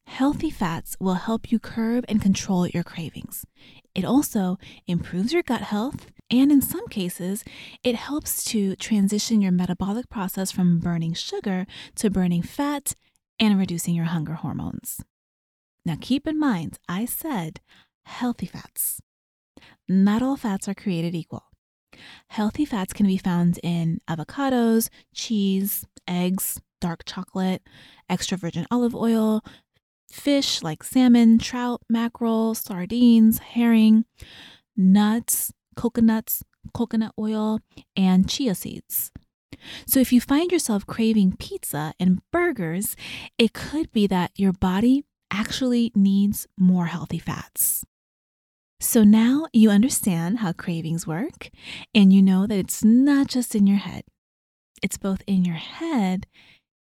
Healthy 0.08 0.50
fats 0.50 0.96
will 1.02 1.16
help 1.16 1.52
you 1.52 1.60
curb 1.60 2.06
and 2.08 2.22
control 2.22 2.66
your 2.66 2.82
cravings. 2.82 3.46
It 3.94 4.06
also 4.06 4.58
improves 4.88 5.34
your 5.34 5.44
gut 5.44 5.62
health, 5.62 6.08
and 6.32 6.50
in 6.50 6.62
some 6.62 6.88
cases, 6.88 7.44
it 7.84 7.94
helps 7.96 8.44
to 8.46 8.76
transition 8.78 9.42
your 9.42 9.52
metabolic 9.52 10.10
process 10.10 10.50
from 10.50 10.80
burning 10.80 11.14
sugar 11.14 11.68
to 11.96 12.10
burning 12.10 12.42
fat 12.42 12.96
and 13.38 13.60
reducing 13.60 13.94
your 13.94 14.06
hunger 14.06 14.36
hormones. 14.36 15.02
Now, 15.86 15.98
keep 16.00 16.26
in 16.26 16.40
mind, 16.40 16.80
I 16.88 17.06
said 17.06 17.60
healthy 18.06 18.48
fats. 18.48 19.02
Not 19.90 20.24
all 20.24 20.38
fats 20.38 20.70
are 20.70 20.74
created 20.74 21.16
equal. 21.16 21.44
Healthy 22.30 22.66
fats 22.66 22.94
can 22.94 23.06
be 23.08 23.18
found 23.18 23.60
in 23.62 24.00
avocados, 24.10 24.90
cheese, 25.14 25.86
eggs, 26.08 26.60
dark 26.80 27.04
chocolate, 27.06 27.62
extra 28.10 28.38
virgin 28.38 28.66
olive 28.72 28.96
oil, 28.96 29.44
fish 30.10 30.62
like 30.64 30.84
salmon, 30.84 31.40
trout, 31.40 31.82
mackerel, 31.90 32.56
sardines, 32.56 33.40
herring, 33.40 34.06
nuts, 34.76 35.52
coconuts, 35.76 36.44
coconut 36.74 37.14
oil, 37.20 37.60
and 37.96 38.30
chia 38.30 38.56
seeds. 38.56 39.12
So, 39.86 40.00
if 40.00 40.14
you 40.14 40.22
find 40.22 40.52
yourself 40.52 40.86
craving 40.86 41.38
pizza 41.38 41.94
and 42.00 42.22
burgers, 42.32 42.96
it 43.38 43.54
could 43.54 43.92
be 43.92 44.08
that 44.08 44.32
your 44.36 44.54
body 44.54 45.04
actually 45.32 45.92
needs 45.96 46.48
more 46.58 46.86
healthy 46.86 47.20
fats. 47.20 47.84
So 48.80 49.04
now 49.04 49.48
you 49.54 49.72
understand 49.72 50.40
how 50.40 50.54
cravings 50.54 51.08
work, 51.08 51.50
and 51.96 52.14
you 52.14 52.22
know 52.22 52.46
that 52.46 52.60
it's 52.60 52.84
not 52.84 53.28
just 53.28 53.56
in 53.56 53.66
your 53.66 53.78
head, 53.78 54.04
it's 54.84 54.98
both 54.98 55.24
in 55.26 55.44
your 55.44 55.56
head 55.56 56.28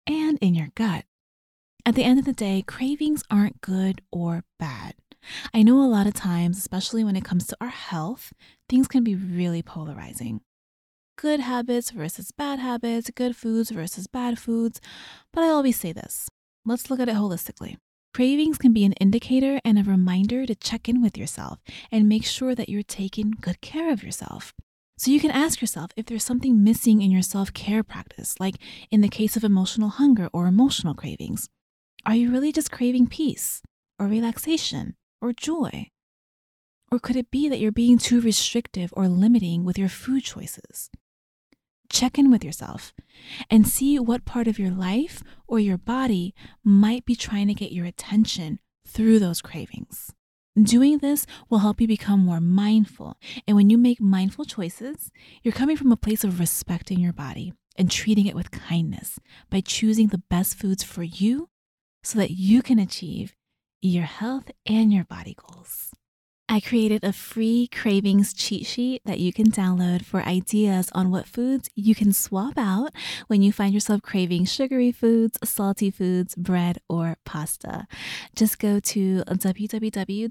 and 0.07 0.39
in 0.41 0.55
your 0.55 0.69
gut. 0.77 1.05
At 1.87 1.95
the 1.95 2.05
end 2.05 2.19
of 2.19 2.25
the 2.25 2.33
day, 2.33 2.63
cravings 2.67 3.23
aren't 3.31 3.61
good 3.61 4.03
or 4.13 4.45
bad. 4.59 4.95
I 5.55 5.63
know 5.63 5.83
a 5.83 5.89
lot 5.89 6.07
of 6.07 6.15
times, 6.15 6.59
especially 6.59 7.05
when 7.05 7.17
it 7.17 7.25
comes 7.25 7.47
to 7.47 7.57
our 7.61 7.69
health, 7.69 8.33
things 8.69 8.89
can 8.89 9.05
be 9.05 9.15
really 9.15 9.63
polarizing. 9.63 10.41
Good 11.17 11.41
habits 11.41 11.91
versus 11.91 12.33
bad 12.33 12.59
habits, 12.59 13.11
good 13.15 13.37
foods 13.37 13.71
versus 13.71 14.07
bad 14.07 14.39
foods. 14.39 14.81
But 15.33 15.45
I 15.45 15.49
always 15.49 15.79
say 15.79 15.93
this 15.93 16.29
let's 16.65 16.91
look 16.91 17.01
at 17.01 17.09
it 17.09 17.17
holistically. 17.17 17.77
Cravings 18.13 18.59
can 18.59 18.73
be 18.73 18.85
an 18.85 18.95
indicator 18.95 19.61
and 19.65 19.79
a 19.79 19.85
reminder 19.85 20.45
to 20.45 20.55
check 20.55 20.89
in 20.89 21.01
with 21.01 21.17
yourself 21.17 21.61
and 21.93 22.09
make 22.09 22.25
sure 22.25 22.55
that 22.55 22.69
you're 22.69 22.83
taking 22.83 23.35
good 23.41 23.61
care 23.61 23.93
of 23.93 24.03
yourself. 24.03 24.53
So 24.99 25.11
you 25.11 25.21
can 25.21 25.31
ask 25.31 25.61
yourself 25.61 25.93
if 25.97 26.07
there's 26.07 26.25
something 26.25 26.63
missing 26.63 27.01
in 27.01 27.11
your 27.11 27.23
self 27.23 27.55
care 27.55 27.83
practice, 27.83 28.35
like 28.41 28.57
in 28.91 29.01
the 29.01 29.09
case 29.09 29.37
of 29.37 29.45
emotional 29.45 29.91
hunger 29.91 30.29
or 30.33 30.47
emotional 30.47 30.95
cravings. 30.95 31.49
Are 32.07 32.15
you 32.15 32.31
really 32.31 32.53
just 32.53 32.71
craving 32.71 33.09
peace 33.09 33.63
or 33.99 34.07
relaxation 34.07 34.97
or 35.21 35.33
joy? 35.33 35.89
Or 36.91 36.99
could 36.99 37.17
it 37.17 37.31
be 37.31 37.49
that 37.49 37.61
you're 37.61 37.73
being 37.73 37.99
too 37.99 38.21
restrictive 38.21 38.93
or 38.97 39.07
limiting 39.07 39.65
with 39.65 39.79
your 39.79 39.89
food 39.89 40.25
choices? 40.25 40.91
check 41.91 42.19
in 42.19 42.31
with 42.31 42.45
yourself 42.45 42.95
and 43.51 43.69
see 43.69 43.99
what 43.99 44.25
part 44.25 44.49
of 44.49 44.59
your 44.59 44.71
life 44.71 45.23
or 45.47 45.59
your 45.59 45.77
body 45.77 46.35
might 46.65 47.05
be 47.05 47.15
trying 47.15 47.49
to 47.49 47.55
get 47.55 47.73
your 47.73 47.85
attention 47.85 48.59
through 48.87 49.19
those 49.19 49.43
cravings. 49.43 50.13
Doing 50.61 50.99
this 50.99 51.27
will 51.49 51.59
help 51.59 51.81
you 51.81 51.87
become 51.87 52.21
more 52.21 52.41
mindful. 52.41 53.17
And 53.47 53.57
when 53.57 53.71
you 53.71 53.79
make 53.79 54.01
mindful 54.01 54.45
choices, 54.45 55.11
you're 55.43 55.53
coming 55.53 55.77
from 55.77 55.93
a 55.93 55.97
place 55.97 56.25
of 56.25 56.41
respecting 56.41 56.99
your 56.99 57.13
body 57.13 57.53
and 57.77 57.91
treating 57.91 58.27
it 58.27 58.35
with 58.35 58.51
kindness 58.51 59.19
by 59.49 59.61
choosing 59.61 60.09
the 60.09 60.23
best 60.31 60.57
foods 60.57 60.83
for 60.83 61.03
you 61.03 61.49
so 62.03 62.19
that 62.19 62.31
you 62.31 62.63
can 62.63 62.79
achieve 62.79 63.35
your 63.83 64.05
health 64.05 64.51
and 64.67 64.93
your 64.93 65.05
body 65.05 65.35
goals. 65.35 65.91
I 66.53 66.59
created 66.59 67.05
a 67.05 67.13
free 67.13 67.69
cravings 67.69 68.35
cheat 68.35 68.67
sheet 68.67 69.03
that 69.05 69.21
you 69.21 69.33
can 69.33 69.53
download 69.53 70.05
for 70.05 70.21
ideas 70.23 70.91
on 70.93 71.13
what 71.13 71.29
foods 71.29 71.71
you 71.77 71.95
can 71.95 72.13
swap 72.13 72.55
out 72.59 72.91
when 73.29 73.41
you 73.41 73.53
find 73.53 73.73
yourself 73.73 74.03
craving 74.03 74.47
sugary 74.47 74.91
foods, 74.91 75.39
salty 75.45 75.93
foods, 75.93 76.35
bread, 76.35 76.79
or 76.89 77.19
pasta. 77.25 77.87
Just 78.35 78.59
go 78.59 78.81
to 78.81 79.23
www.eva.fit 79.29 80.29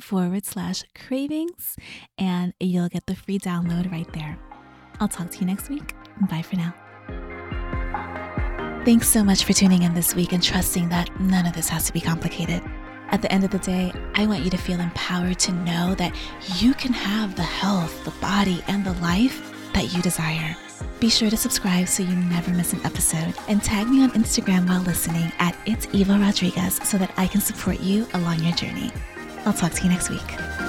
forward 0.00 0.46
slash 0.46 0.84
cravings 0.94 1.76
and 2.16 2.54
you'll 2.60 2.88
get 2.88 3.06
the 3.06 3.16
free 3.16 3.40
download 3.40 3.90
right 3.90 4.12
there. 4.12 4.38
I'll 5.00 5.08
talk 5.08 5.32
to 5.32 5.40
you 5.40 5.46
next 5.46 5.68
week. 5.68 5.92
Bye 6.30 6.42
for 6.42 6.54
now. 6.54 6.72
Thanks 8.84 9.08
so 9.08 9.24
much 9.24 9.44
for 9.44 9.54
tuning 9.54 9.82
in 9.82 9.94
this 9.94 10.14
week 10.14 10.34
and 10.34 10.42
trusting 10.42 10.90
that 10.90 11.18
none 11.18 11.46
of 11.46 11.54
this 11.54 11.70
has 11.70 11.86
to 11.86 11.92
be 11.92 12.02
complicated. 12.02 12.62
At 13.08 13.22
the 13.22 13.32
end 13.32 13.42
of 13.42 13.50
the 13.50 13.58
day, 13.58 13.90
I 14.14 14.26
want 14.26 14.44
you 14.44 14.50
to 14.50 14.58
feel 14.58 14.78
empowered 14.78 15.38
to 15.38 15.52
know 15.52 15.94
that 15.94 16.14
you 16.56 16.74
can 16.74 16.92
have 16.92 17.34
the 17.34 17.42
health, 17.42 18.04
the 18.04 18.10
body, 18.20 18.62
and 18.68 18.84
the 18.84 18.92
life 19.00 19.50
that 19.72 19.94
you 19.94 20.02
desire. 20.02 20.54
Be 21.00 21.08
sure 21.08 21.30
to 21.30 21.36
subscribe 21.36 21.88
so 21.88 22.02
you 22.02 22.14
never 22.14 22.50
miss 22.50 22.74
an 22.74 22.84
episode 22.84 23.32
and 23.48 23.62
tag 23.62 23.88
me 23.88 24.02
on 24.02 24.10
Instagram 24.10 24.68
while 24.68 24.82
listening 24.82 25.32
at 25.38 25.56
It's 25.64 25.88
Eva 25.94 26.18
Rodriguez 26.18 26.76
so 26.84 26.98
that 26.98 27.14
I 27.16 27.26
can 27.26 27.40
support 27.40 27.80
you 27.80 28.06
along 28.12 28.40
your 28.40 28.52
journey. 28.52 28.92
I'll 29.46 29.54
talk 29.54 29.72
to 29.72 29.82
you 29.82 29.88
next 29.88 30.10
week. 30.10 30.63